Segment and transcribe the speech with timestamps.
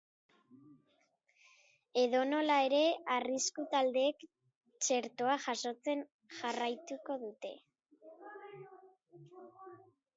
[2.03, 2.79] Edonola ere,
[3.17, 4.25] arrisku taldeek
[4.87, 6.03] txertoa jasotzen
[6.39, 7.55] jarraituko dute.